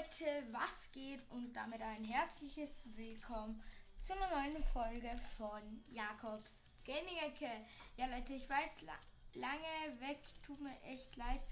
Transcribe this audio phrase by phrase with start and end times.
[0.00, 3.62] Leute, was geht und damit ein herzliches Willkommen
[4.00, 7.50] zu einer neuen Folge von Jakobs Gaming Ecke.
[7.96, 8.94] Ja Leute, ich weiß la
[9.34, 11.42] lange weg, tut mir echt leid.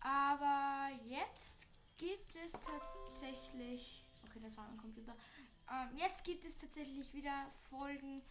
[0.00, 1.66] Aber jetzt
[1.98, 5.14] gibt es tatsächlich, okay, das war mein Computer.
[5.70, 8.22] Ähm, jetzt gibt es tatsächlich wieder Folgen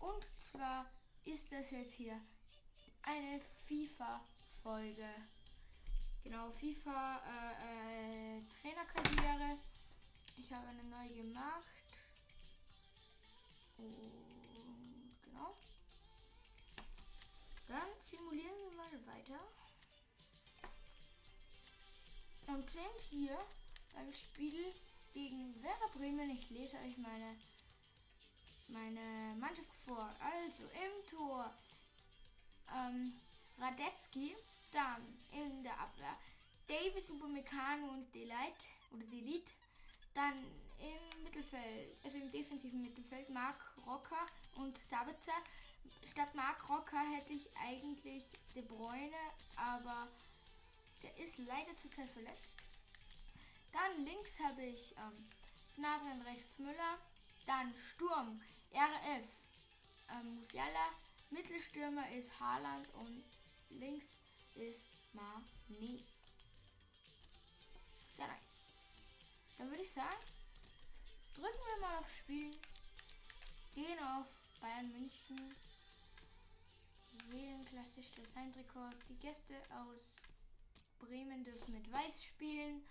[0.00, 0.86] und zwar
[1.24, 2.20] ist das jetzt hier
[3.02, 4.20] eine FIFA
[4.62, 5.08] Folge.
[6.28, 9.56] Genau, FIFA äh, äh, Trainerkarriere.
[10.36, 11.64] Ich habe eine neue gemacht.
[13.78, 15.56] Und genau.
[17.66, 19.40] Dann simulieren wir mal weiter.
[22.46, 23.38] Und sind hier
[23.94, 24.74] beim Spiel
[25.14, 26.28] gegen Werder Bremen.
[26.28, 27.38] Ich lese euch meine,
[28.68, 30.14] meine Mannschaft vor.
[30.20, 31.54] Also im Tor
[32.70, 33.18] ähm,
[33.56, 34.36] Radetzky,
[34.72, 36.16] dann in der Abwehr
[36.66, 38.60] Davis, Upamecano und Delight
[38.92, 39.52] oder Delete.
[40.14, 40.44] Dann
[40.78, 45.32] im Mittelfeld, also im defensiven Mittelfeld, Mark Rocker und Sabitzer.
[46.06, 49.16] Statt Mark Rocker hätte ich eigentlich De Bruyne,
[49.56, 50.08] aber
[51.02, 52.56] der ist leider zurzeit verletzt.
[53.72, 55.28] Dann links habe ich ähm,
[55.76, 56.98] Gnabry rechts Müller.
[57.46, 58.40] Dann Sturm,
[58.72, 59.24] RF,
[60.10, 60.90] ähm, Musiala.
[61.30, 63.22] Mittelstürmer ist Haaland und
[63.70, 64.17] links
[64.58, 66.04] ist Mane.
[68.16, 68.62] Sehr nice.
[69.56, 70.24] Dann würde ich sagen,
[71.34, 72.56] drücken wir mal auf Spielen,
[73.74, 74.26] gehen auf
[74.60, 75.54] Bayern München,
[77.30, 79.06] wählen klassisch Design-Trikots.
[79.08, 80.20] Die Gäste aus
[80.98, 82.82] Bremen dürfen mit Weiß spielen.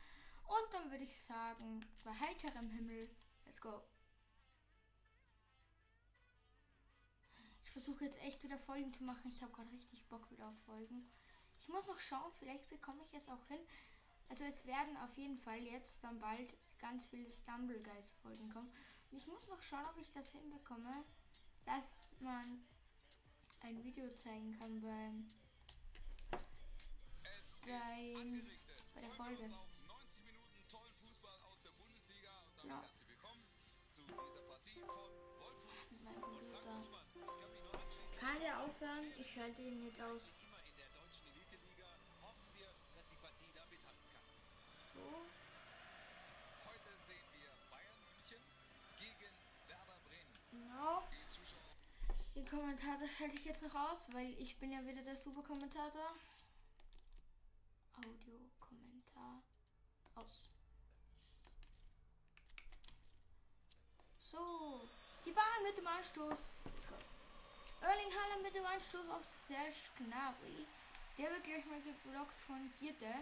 [0.47, 3.09] Und dann würde ich sagen, bei heiterem Himmel,
[3.45, 3.81] let's go.
[7.63, 9.29] Ich versuche jetzt echt wieder Folgen zu machen.
[9.29, 11.11] Ich habe gerade richtig Bock wieder auf Folgen.
[11.67, 13.59] Ich muss noch schauen, vielleicht bekomme ich es auch hin.
[14.29, 18.71] Also es werden auf jeden Fall jetzt dann bald ganz viele Stumble Guys Folgen kommen.
[19.11, 21.03] Und ich muss noch schauen, ob ich das hinbekomme,
[21.65, 22.65] dass man
[23.59, 25.27] ein Video zeigen kann beim,
[27.65, 28.47] beim
[28.95, 29.49] bei der Folge.
[32.61, 32.83] Genau.
[36.01, 36.83] Mein Computer.
[38.17, 39.11] Kann der aufhören?
[39.19, 40.31] Ich schalte ihn jetzt aus.
[52.37, 56.13] Den Kommentator schalte ich jetzt noch aus, weil ich bin ja wieder der Superkommentator.
[57.95, 59.41] Audio-Kommentar
[60.13, 60.47] aus.
[64.31, 64.87] So,
[65.25, 66.39] die Bahn mit dem Anstoß.
[67.81, 70.67] Erling Haaland mit dem Anstoß auf Serge Gnabry.
[71.17, 73.15] Der wird gleich mal geblockt von Gitte.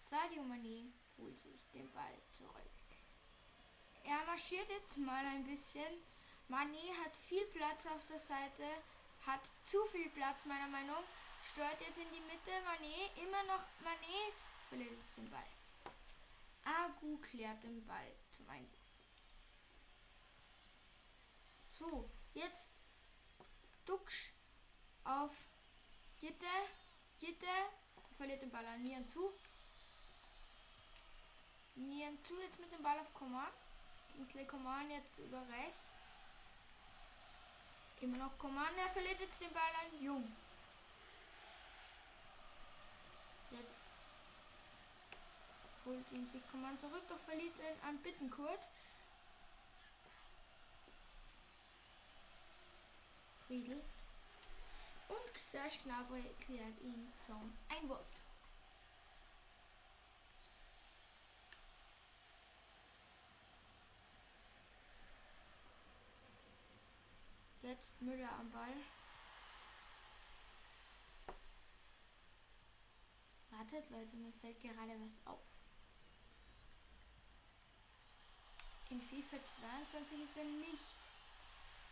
[0.00, 2.54] Sadio Mane holt sich den Ball zurück.
[4.04, 6.09] Er marschiert jetzt mal ein bisschen.
[6.50, 8.66] Mane hat viel Platz auf der Seite,
[9.24, 11.04] hat zu viel Platz meiner Meinung.
[11.48, 12.50] Steuert jetzt in die Mitte.
[12.64, 14.32] Mane, immer noch Mane,
[14.68, 15.46] verliert jetzt den Ball.
[16.64, 18.68] Agu klärt den Ball zum Einwurf.
[21.70, 22.68] So, jetzt
[23.86, 24.32] Duxch
[25.04, 25.32] auf
[26.20, 26.46] Gitte.
[27.20, 27.46] Gitte
[28.16, 29.32] verliert den Ball an Nieren zu.
[31.76, 33.52] Nieren zu jetzt mit dem Ball auf Command.
[34.12, 35.90] Kingsley Command jetzt über rechts.
[38.00, 38.76] Immer noch Command.
[38.78, 40.36] Er verliert jetzt den Ball an Jung.
[43.50, 43.86] Jetzt
[45.84, 48.60] holt ihn sich Command zurück, doch verliert ihn an Bittenkurt.
[53.46, 53.82] Friedel.
[55.08, 58.19] Und Serge Gnabry klärt ihn zum Einwurf.
[67.70, 68.74] Jetzt Müller am Ball.
[73.50, 75.46] Wartet Leute, mir fällt gerade was auf.
[78.90, 79.38] In FIFA
[79.86, 80.98] 22 ist er nicht.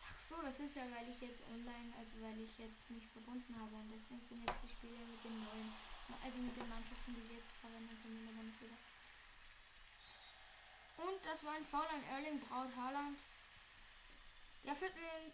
[0.02, 3.54] Ach so, das ist ja, weil ich jetzt online, also weil ich jetzt mich verbunden
[3.54, 5.72] habe und deswegen sind jetzt die Spiele mit den neuen,
[6.24, 8.74] also mit den Mannschaften, die jetzt verwendet sind in der Bundesliga.
[11.06, 13.16] Und das war ein Foul an Erling Braut Haaland.
[14.64, 15.30] Der führt den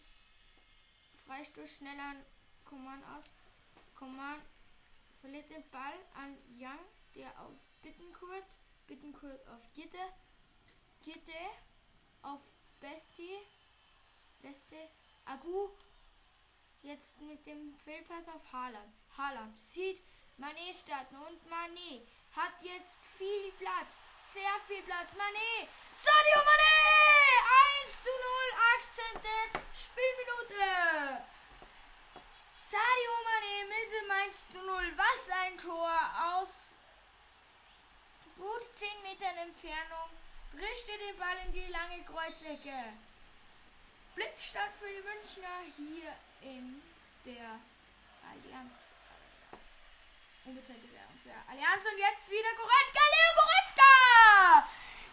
[1.26, 2.24] Freistoß schnell an
[2.64, 3.24] Coman aus.
[3.94, 4.40] Coman
[5.20, 6.78] verliert den Ball an Young,
[7.14, 8.44] der auf Bittenkurt,
[8.86, 9.98] Bittenkurt auf Gitte,
[11.02, 11.32] Gitte
[12.22, 12.40] auf
[12.80, 13.38] Besti,
[14.42, 14.76] Beste,
[15.24, 15.70] Agu,
[16.82, 18.92] jetzt mit dem Fehlpass auf Haaland.
[19.16, 20.02] Haaland sieht
[20.38, 22.02] Mané starten und Mané
[22.36, 24.03] hat jetzt viel Platz.
[24.32, 25.14] Sehr viel Platz.
[25.14, 25.68] Mané.
[25.92, 26.74] Sadio Mané!
[27.86, 28.54] 1 zu 0,
[29.20, 29.62] 18.
[29.72, 31.24] Spielminute.
[32.52, 34.92] Sadio Mané mit dem 1 zu 0.
[34.96, 35.92] Was ein Tor
[36.36, 36.76] aus
[38.36, 40.10] gut 10 Metern Entfernung.
[40.52, 42.94] Drischte den Ball in die lange Kreuzecke.
[44.14, 46.12] Blitzstart für die Münchner hier
[46.42, 46.82] in
[47.24, 47.58] der
[48.30, 48.94] Allianz.
[50.44, 53.63] Unbezahlte Werbung für Allianz und jetzt wieder Goretzka, Leo Goretzka!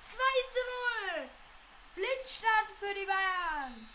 [0.03, 0.17] 2
[0.53, 0.59] zu
[1.15, 1.29] 0.
[1.95, 3.89] Blitzstart für die Bayern.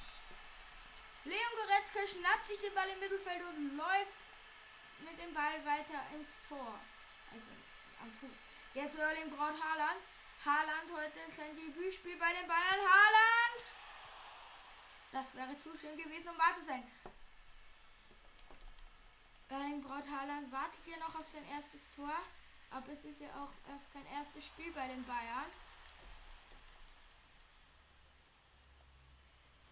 [1.24, 4.20] Leon Goretzka schnappt sich den Ball im Mittelfeld und läuft
[5.00, 6.78] mit dem Ball weiter ins Tor.
[7.32, 7.46] Also
[8.00, 8.38] am Fuß.
[8.74, 10.00] Jetzt Erling Braut Haaland.
[10.44, 12.80] Haaland heute sein Debütspiel bei den Bayern.
[12.80, 13.62] Haaland!
[15.12, 16.86] Das wäre zu schön gewesen, um wahr zu sein.
[19.48, 22.14] Erling Braut Haaland wartet ja noch auf sein erstes Tor,
[22.70, 25.50] aber es ist ja auch erst sein erstes Spiel bei den Bayern.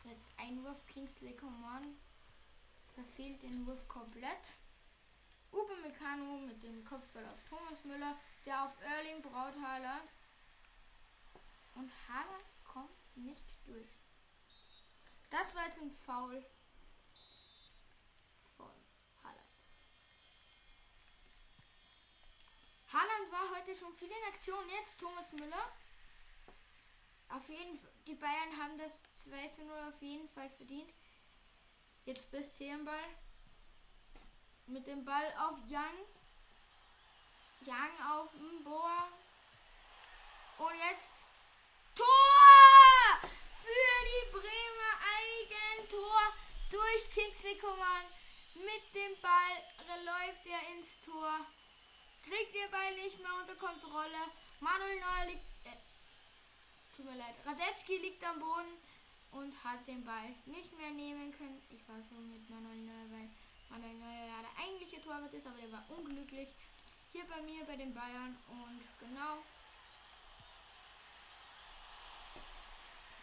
[0.04, 1.96] Jetzt Einwurf Kingsley Coman
[2.94, 4.54] verfehlt den Wurf komplett.
[5.52, 10.10] Uwe Meccano mit dem Kopfball auf Thomas Müller, der auf Erling Braut Haaland.
[11.74, 13.88] Und Haaland kommt nicht durch.
[15.30, 16.44] Das war jetzt ein Foul
[22.94, 24.70] Haaland war heute schon viel in Aktion.
[24.70, 25.72] Jetzt Thomas Müller.
[27.28, 30.94] Auf jeden Fall, die Bayern haben das 2 zu 0 auf jeden Fall verdient.
[32.04, 32.52] Jetzt bis
[32.84, 33.08] Ball.
[34.66, 36.06] Mit dem Ball auf Young.
[37.66, 39.08] Young auf Mboa.
[40.58, 41.10] Und jetzt
[41.96, 43.28] Tor!
[43.60, 46.20] Für die Bremer Eigentor
[46.70, 48.06] durch Kingsley Coman.
[48.54, 51.44] Mit dem Ball läuft er ins Tor
[52.24, 54.32] kriegt ihr Ball nicht mehr unter Kontrolle.
[54.60, 55.44] Manuel Neuer liegt.
[55.64, 55.76] Äh,
[56.96, 57.36] tut mir leid.
[57.44, 58.74] Radetzky liegt am Boden
[59.32, 61.60] und hat den Ball nicht mehr nehmen können.
[61.70, 63.28] Ich war so mit Manuel Neuer, weil
[63.68, 66.48] Manuel Neuer ja der eigentliche Torwart ist, aber der war unglücklich
[67.12, 69.38] hier bei mir bei den Bayern und genau.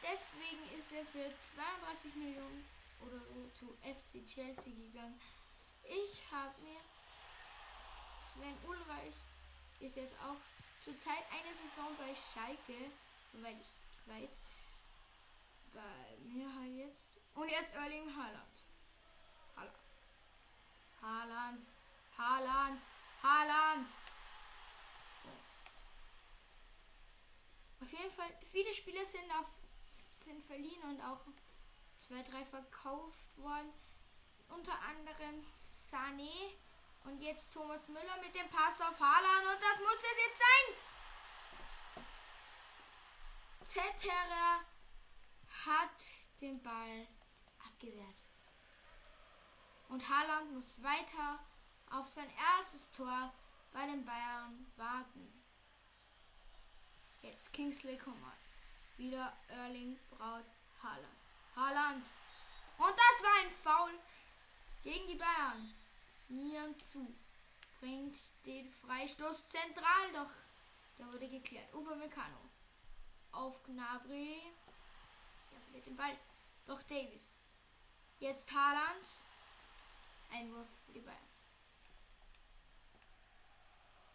[0.01, 2.65] Deswegen ist er für 32 Millionen
[3.01, 5.19] oder so zu FC Chelsea gegangen.
[5.83, 6.79] Ich habe mir
[8.33, 9.13] Sven Ulreich
[9.79, 10.37] ist jetzt auch
[10.83, 12.91] zurzeit eine Saison bei Schalke,
[13.31, 14.39] soweit ich weiß.
[15.73, 17.09] Bei mir halt jetzt.
[17.35, 18.51] Und jetzt Erling Haaland.
[19.55, 19.73] Haaland.
[21.01, 21.67] Haaland.
[22.17, 22.81] Haaland.
[23.23, 23.87] Haaland.
[27.81, 29.47] Auf jeden Fall, viele Spieler sind auf
[30.23, 31.19] sind verliehen und auch
[32.07, 33.73] zwei, drei verkauft worden.
[34.49, 35.39] Unter anderem
[35.89, 36.53] Sané,
[37.03, 40.75] und jetzt Thomas Müller mit dem Pass auf Haaland und das muss es jetzt sein.
[43.65, 44.61] Zetterer
[45.65, 45.97] hat
[46.41, 47.07] den Ball
[47.65, 48.17] abgewehrt.
[49.89, 51.39] Und Haaland muss weiter
[51.91, 53.33] auf sein erstes Tor
[53.73, 55.43] bei den Bayern warten.
[57.21, 58.31] Jetzt Kingsley Coman.
[58.97, 60.45] Wieder Erling Braut
[60.81, 61.07] Haaland.
[61.55, 62.05] Haaland.
[62.77, 63.99] Und das war ein Foul
[64.83, 65.73] gegen die Bayern.
[66.31, 67.13] Nieren zu.
[67.79, 70.31] Bringt den Freistoß zentral, doch
[70.97, 71.73] der wurde geklärt.
[71.73, 72.37] Upamecano.
[73.31, 74.41] Auf Gnabry.
[75.53, 76.17] Er verliert den Ball.
[76.67, 77.37] Doch Davis.
[78.19, 79.07] Jetzt Haaland.
[80.31, 81.17] Einwurf für die Bayern.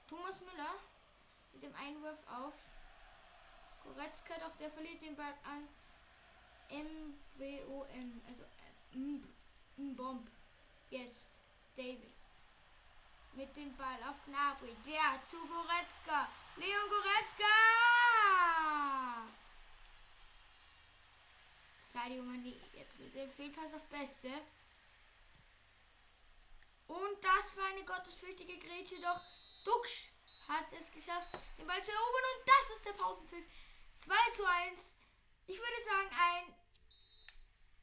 [0.08, 0.74] Thomas Müller
[1.52, 2.54] mit dem Einwurf auf
[3.82, 5.68] Goretzka, doch der verliert den Ball an
[6.70, 8.44] MBOM, also
[8.92, 10.30] M-Bomb.
[10.90, 11.30] Jetzt
[11.76, 12.05] Davis.
[13.36, 14.74] Mit dem Ball auf Gnabry.
[14.86, 16.26] Der zu Goretzka.
[16.56, 17.44] Leon Goretzka!
[21.92, 24.30] Sadio Mane jetzt mit dem Fehlpass auf Beste.
[26.86, 29.20] Und das war eine gottesfürchtige Grätsche, doch
[29.64, 30.12] Duxch
[30.48, 31.28] hat es geschafft,
[31.58, 33.44] den Ball zu erobern und das ist der Pausenpfiff.
[33.98, 34.96] 2 zu 1.
[35.48, 36.54] Ich würde sagen, ein,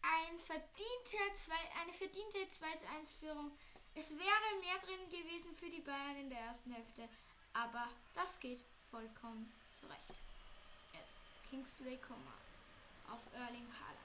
[0.01, 3.55] ein verdienter, zwei, eine verdiente 2 zu 1 Führung
[3.95, 7.07] es wäre mehr drin gewesen für die Bayern in der ersten Hälfte,
[7.53, 10.13] aber das geht vollkommen zurecht.
[10.93, 12.41] Jetzt Kingsley Coman
[13.09, 13.99] auf Erling Haaland.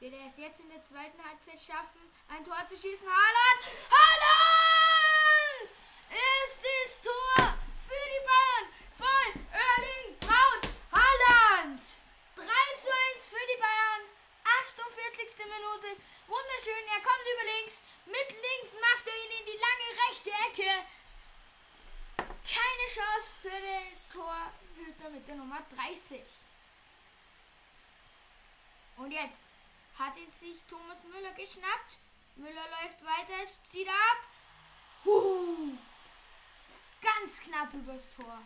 [0.00, 3.08] Wird er es jetzt in der zweiten Halbzeit schaffen, ein Tor zu schießen?
[3.08, 3.62] Haaland!
[3.90, 5.70] Haaland!
[6.10, 8.66] Ist das Tor für die Bayern
[8.98, 11.82] von Erling Braut Haaland!
[12.36, 14.02] 3 zu 1 für die Bayern.
[14.44, 15.33] 48.
[15.46, 16.00] Minute.
[16.26, 16.84] Wunderschön.
[16.88, 17.82] Er kommt über links.
[18.06, 20.86] Mit links macht er ihn in die lange rechte Ecke.
[22.16, 26.22] Keine Chance für den Torhüter mit der Nummer 30.
[28.96, 29.42] Und jetzt
[29.98, 31.98] hat ihn sich Thomas Müller geschnappt.
[32.36, 34.18] Müller läuft weiter, zieht ab.
[35.04, 35.76] Huh.
[37.00, 38.42] Ganz knapp übers Tor.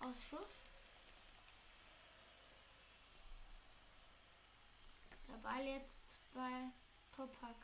[0.00, 0.65] Ausschuss.
[5.28, 6.02] Der Ball jetzt
[6.34, 6.70] bei
[7.14, 7.56] Topak.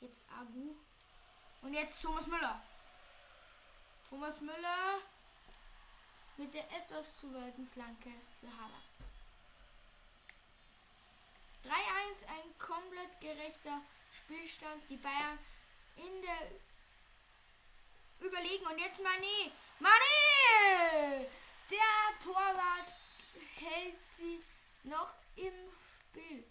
[0.00, 0.76] Jetzt Agu.
[1.62, 2.62] Und jetzt Thomas Müller.
[4.08, 5.00] Thomas Müller
[6.36, 8.82] mit der etwas zu weiten Flanke für Haller.
[11.64, 13.80] 3-1, ein komplett gerechter
[14.12, 14.82] Spielstand.
[14.88, 15.38] Die Bayern
[15.96, 16.50] in der
[18.20, 18.66] Überlegen.
[18.66, 19.50] Und jetzt Mané.
[19.80, 21.26] Mané!
[21.70, 22.94] Der Torwart
[23.56, 24.42] hält sie
[24.84, 26.44] noch im Spiel.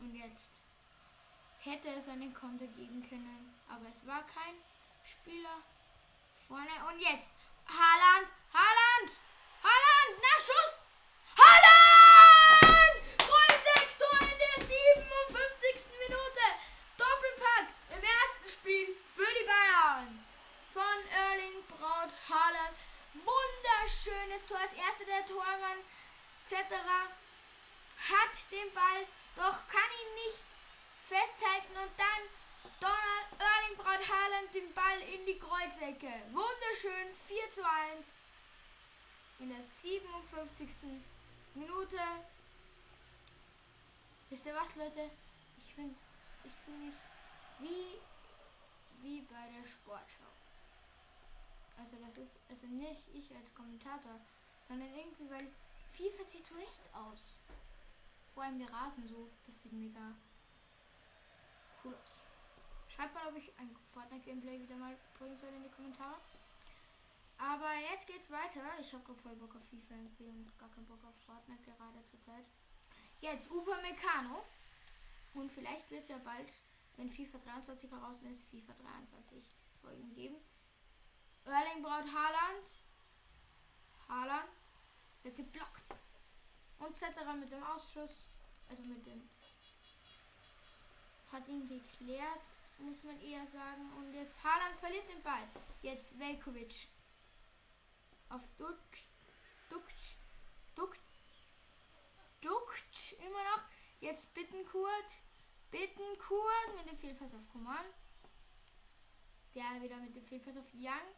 [0.00, 0.50] Und jetzt
[1.60, 4.54] hätte es einen Konter geben können, aber es war kein
[5.04, 5.62] Spieler
[6.46, 6.70] vorne.
[6.88, 7.32] Und jetzt
[7.66, 9.10] Haaland, Haaland,
[9.62, 10.78] Haaland, Nachschuss,
[11.36, 11.76] Haaland!
[13.18, 15.98] Goalsektor in der 57.
[16.06, 16.44] Minute.
[16.96, 20.24] Doppelpack im ersten Spiel für die Bayern.
[20.72, 22.76] Von Erling Braut Haaland.
[23.14, 24.58] Wunderschönes Tor.
[24.62, 25.82] Das erste der Torwand
[26.46, 26.70] etc.
[27.98, 29.02] hat den Ball,
[29.34, 30.44] doch kann ihn nicht
[31.08, 32.22] festhalten und dann
[32.80, 36.12] Donald Erling Braut Haaland den Ball in die Kreuzecke.
[36.30, 38.14] Wunderschön 4 zu 1
[39.40, 40.68] in der 57.
[41.54, 41.98] Minute.
[44.30, 45.10] Wisst ihr was, Leute?
[45.58, 45.96] Ich finde
[46.44, 46.94] ich fühle mich
[47.58, 47.98] wie,
[49.02, 50.30] wie bei der Sportschau.
[51.78, 54.20] Also das ist also nicht ich als Kommentator,
[54.66, 55.48] sondern irgendwie, weil
[55.96, 57.34] FIFA sieht so echt aus.
[58.34, 60.14] Vor allem der Rasen so, das sieht mega
[61.82, 62.22] cool aus.
[62.94, 66.16] Schreibt mal, ob ich ein Fortnite-Gameplay wieder mal bringen soll in die Kommentare.
[67.38, 68.60] Aber jetzt geht's weiter.
[68.80, 72.20] Ich habe voll Bock auf FIFA irgendwie und gar keinen Bock auf Fortnite gerade zur
[72.20, 72.44] Zeit.
[73.20, 74.44] Jetzt Upamecano.
[75.34, 76.48] Und vielleicht wird es ja bald,
[76.96, 79.44] wenn FIFA 23 heraus ist, FIFA 23
[79.82, 80.36] Folgen geben.
[81.44, 82.68] Erling Braut Haaland.
[84.08, 84.65] Haaland
[85.26, 85.82] wird geblockt.
[86.78, 88.24] Und Zetterer mit dem Ausschuss.
[88.68, 89.28] Also mit dem.
[91.32, 92.40] Hat ihn geklärt,
[92.78, 93.92] muss man eher sagen.
[93.96, 95.48] Und jetzt Haaland verliert den Ball.
[95.82, 96.88] Jetzt Velkovic.
[98.28, 98.78] Auf Duck.
[99.68, 99.86] Duck.
[100.74, 100.96] Duck.
[102.40, 103.62] Duckt immer noch.
[104.00, 105.10] Jetzt Bittenkurt.
[105.70, 107.94] Bittenkurt mit dem Fehlpass auf Command.
[109.54, 111.14] Der wieder mit dem Fehlpass auf Young.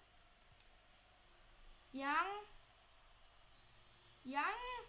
[1.92, 2.57] Young.
[4.28, 4.84] Young.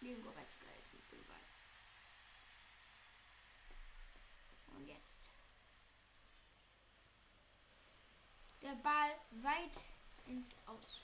[0.00, 1.46] Leon Goretzka jetzt mit dem Ball.
[4.74, 5.30] Und jetzt.
[8.62, 9.80] Der Ball weit
[10.26, 11.02] ins Aus.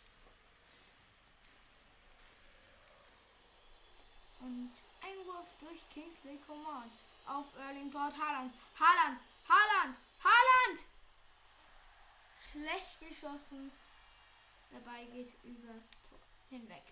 [4.41, 6.91] Und Einwurf durch Kingsley Coman
[7.27, 8.53] auf Erling Braut Haaland.
[8.81, 10.85] Haaland, Haaland, Haaland!
[12.51, 13.71] Schlecht geschossen.
[14.73, 16.19] Dabei geht übers Tor
[16.51, 16.83] hinweg.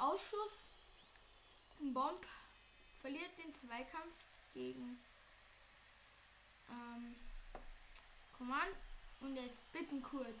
[0.00, 0.52] Ausschuss.
[1.78, 2.26] Bomb
[3.00, 4.14] verliert den Zweikampf
[4.54, 4.98] gegen
[6.70, 7.16] ähm,
[8.36, 8.76] Command.
[9.20, 10.34] Und jetzt Bittenkurt.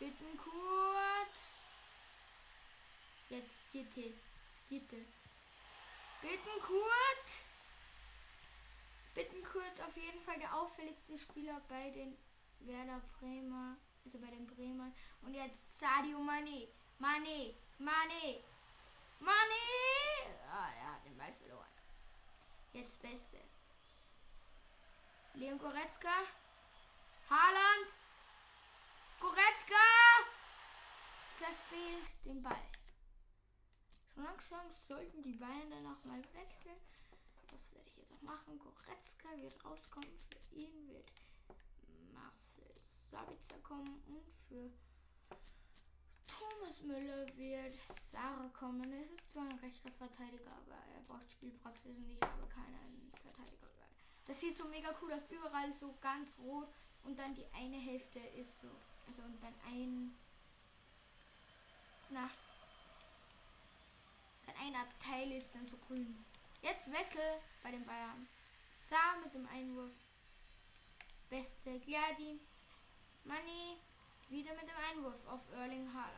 [0.00, 1.34] Bittenkurt.
[3.30, 4.12] Jetzt Gitte.
[4.68, 5.04] Gitte.
[6.20, 7.28] Bittenkurt.
[9.14, 12.16] Bittenkurt auf jeden Fall der auffälligste Spieler bei den
[12.60, 13.76] Werder Bremer.
[14.04, 14.92] Also bei den Bremern.
[15.22, 16.68] Und jetzt Sadio Mane.
[16.98, 17.54] Mane.
[17.78, 18.42] Mane.
[19.18, 20.38] Mane.
[20.50, 21.66] Ah, der hat den Ball verloren.
[22.72, 23.38] Jetzt Beste.
[25.34, 26.14] Leon Goretzka.
[27.28, 27.96] Haaland.
[29.20, 29.74] Goretzka.
[31.38, 32.70] Verfehlt den Ball.
[34.14, 36.76] Schon langsam sollten die Bayern dann auch mal wechseln.
[37.50, 38.58] Das werde ich jetzt auch machen.
[38.58, 40.18] Goretzka wird rauskommen.
[40.28, 41.10] Für ihn wird
[42.14, 42.74] Marcel
[43.10, 44.02] Sabitzer kommen.
[44.06, 44.70] Und für
[46.26, 48.92] Thomas Müller wird Sarah kommen.
[48.92, 53.68] Es ist zwar ein rechter Verteidiger, aber er braucht Spielpraxis und ich habe keinen Verteidiger.
[54.26, 55.26] Das sieht so mega cool aus.
[55.30, 56.68] Überall so ganz rot
[57.04, 58.68] und dann die eine Hälfte ist so.
[59.06, 60.14] Also und dann ein.
[62.10, 62.30] Na.
[64.46, 66.24] Dann ein Abteil ist dann so grün.
[66.62, 68.26] Jetzt Wechsel bei den Bayern.
[68.70, 69.92] Sa mit dem Einwurf.
[71.30, 72.40] Beste Gladin.
[73.24, 73.78] Money.
[74.28, 76.16] Wieder mit dem Einwurf auf Erling Haaland.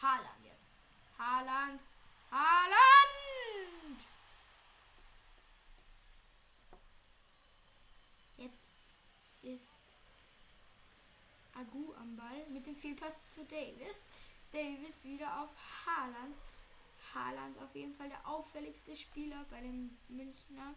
[0.00, 0.76] Haaland jetzt.
[1.18, 1.80] Haaland.
[2.30, 3.98] Haaland!
[8.36, 9.00] Jetzt
[9.42, 9.78] ist
[11.54, 14.06] Agu am Ball mit dem Fehlpass zu Davis.
[14.52, 15.50] Davis wieder auf
[15.86, 16.36] Haaland.
[17.12, 20.74] Haaland auf jeden Fall der auffälligste Spieler bei den Münchner.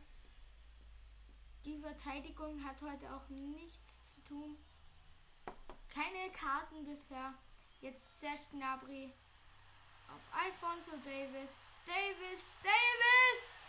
[1.63, 4.57] Die Verteidigung hat heute auch nichts zu tun.
[5.95, 7.33] Keine Karten bisher.
[7.79, 9.13] Jetzt Serge Gnabry
[10.09, 11.71] auf Alfonso Davis.
[11.85, 13.61] Davis, Davis!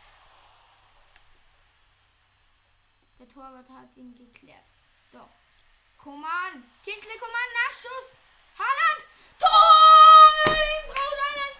[3.21, 4.67] Der Torwart hat ihn geklärt.
[5.13, 5.29] Doch.
[5.99, 6.65] Koman.
[6.85, 8.17] Kingsley Koman, Nachschuss.
[8.59, 9.07] Haaland.
[9.39, 10.53] Tor!
[10.87, 11.57] Braut Haaland,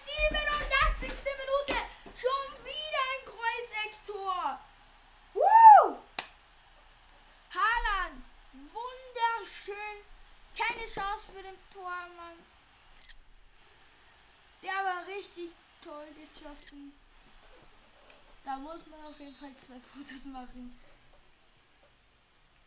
[0.99, 1.33] 87.
[1.37, 1.81] Minute.
[2.13, 4.59] Schon wieder ein Kreuzecktor.
[5.33, 5.97] Woo!
[7.53, 8.25] Haaland.
[8.51, 10.16] Wunderschön.
[10.57, 12.37] Keine Chance für den Tormann.
[14.63, 15.51] Der war richtig
[15.83, 16.93] toll geschossen.
[18.43, 20.79] Da muss man auf jeden Fall zwei Fotos machen.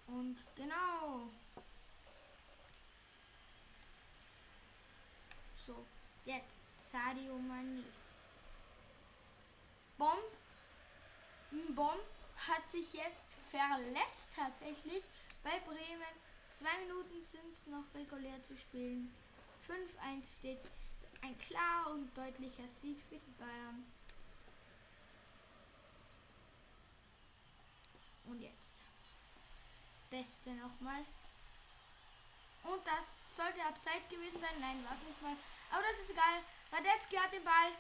[0.06, 1.28] Und genau.
[5.66, 5.84] So,
[6.24, 6.60] jetzt
[6.92, 7.82] Sadio Mane.
[9.98, 11.74] Bomb.
[11.74, 12.00] Bomb
[12.36, 15.02] hat sich jetzt verletzt tatsächlich
[15.42, 16.29] bei Bremen.
[16.50, 19.14] Zwei Minuten sind es noch regulär zu spielen.
[19.66, 20.60] 5-1 steht
[21.22, 23.86] ein klarer und deutlicher Sieg für die Bayern.
[28.24, 28.82] Und jetzt.
[30.10, 31.04] Beste nochmal.
[32.64, 34.60] Und das sollte abseits gewesen sein.
[34.60, 35.36] Nein, war es nicht mal.
[35.70, 36.42] Aber das ist egal.
[36.72, 37.72] Radetzky hat den Ball.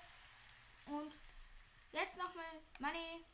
[0.86, 1.12] Und
[1.92, 3.24] jetzt nochmal Money.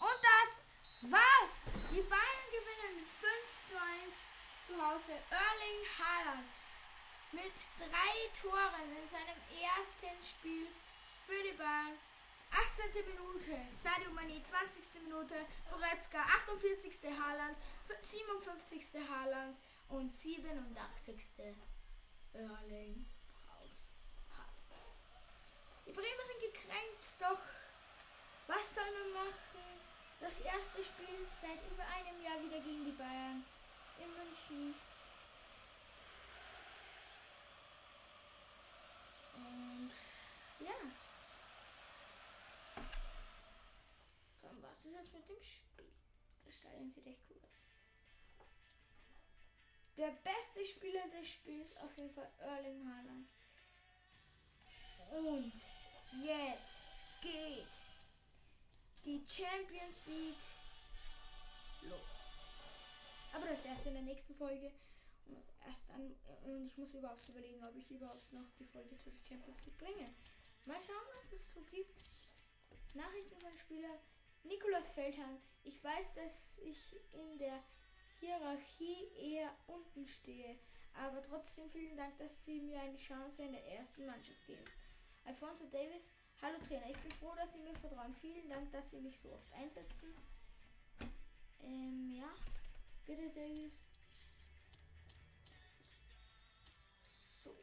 [0.00, 0.64] Und das
[1.02, 1.62] war's.
[1.92, 4.27] Die Bayern gewinnen mit 5 zu 1
[4.68, 5.12] zu Hause.
[5.30, 6.46] Erling Haaland
[7.32, 10.68] mit drei Toren in seinem ersten Spiel
[11.26, 11.96] für die Bayern.
[12.50, 13.04] 18.
[13.06, 15.02] Minute, Sadio Mane, 20.
[15.04, 17.00] Minute, Goretzka, 48.
[17.18, 17.56] Haaland,
[18.02, 18.84] 57.
[19.08, 19.56] Haaland
[19.88, 21.16] und 87.
[22.34, 23.06] Erling
[23.48, 23.72] Haaland.
[25.86, 27.40] Die Bremer sind gekränkt, doch
[28.46, 29.80] was soll man machen?
[30.20, 33.44] Das erste Spiel seit über einem Jahr wieder gegen die Bayern
[33.98, 34.74] in München.
[39.34, 39.92] Und
[40.60, 40.74] ja.
[44.42, 45.92] Dann war es jetzt mit dem Spiel.
[46.44, 47.58] Das Stadion sieht echt cool aus.
[49.96, 53.28] Der beste Spieler des Spiels auf jeden Fall Erling Haaland.
[55.10, 55.52] Und
[56.24, 56.88] jetzt
[57.20, 57.66] geht
[59.04, 60.36] die Champions League
[61.82, 62.17] los.
[63.38, 64.72] Aber das erst in der nächsten Folge.
[65.26, 66.12] Und erst dann,
[66.44, 69.78] und ich muss überhaupt überlegen, ob ich überhaupt noch die Folge zu der Champions League
[69.78, 70.12] bringe.
[70.64, 72.02] Mal schauen, was es so gibt.
[72.94, 73.94] Nachrichten von Spieler
[74.42, 75.40] Nikolaus Feldhahn.
[75.62, 77.62] Ich weiß, dass ich in der
[78.18, 80.58] Hierarchie eher unten stehe,
[80.94, 84.64] aber trotzdem vielen Dank, dass Sie mir eine Chance in der ersten Mannschaft geben.
[85.24, 86.02] Alfonso Davis,
[86.42, 88.14] hallo Trainer, ich bin froh, dass Sie mir vertrauen.
[88.20, 90.12] Vielen Dank, dass Sie mich so oft einsetzen.
[91.62, 92.34] Ähm, ja,
[93.08, 93.72] bitte Davis.
[97.42, 97.56] So.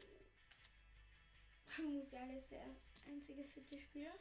[1.82, 2.66] Musiala ist der
[3.06, 4.14] einzige fitte Spieler.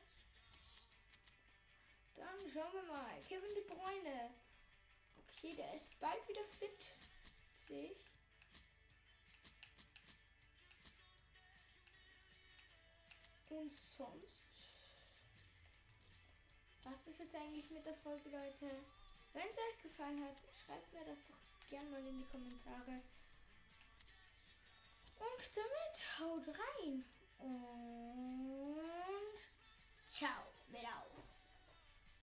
[2.16, 3.20] Dann schauen wir mal.
[3.28, 4.36] Kevin De Bruyne.
[5.18, 6.86] Okay, der ist bald wieder fit.
[7.56, 7.98] Sehe ich.
[13.50, 14.44] Und sonst.
[16.84, 18.86] Was ist jetzt eigentlich mit der Folge, Leute?
[19.36, 23.02] Wenn es euch gefallen hat, schreibt mir das doch gerne mal in die Kommentare.
[25.20, 27.04] Und damit haut rein.
[27.40, 28.86] Und
[30.10, 31.15] ciao mit auf.